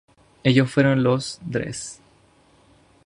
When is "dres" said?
1.45-1.99